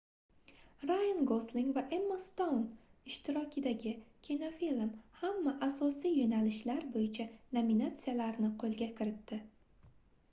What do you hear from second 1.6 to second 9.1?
va emma stoun ishtirokidagi kinofilm hamma asosiy yoʻnalishlar boʻyicha nominatsiyalarni qoʻlga